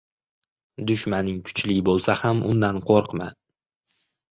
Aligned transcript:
dushmaning 0.91 1.37
kuchli 1.51 1.77
bo‘lsa 1.91 2.17
ham 2.23 2.43
undan 2.55 2.83
qo‘rqma. 2.91 3.31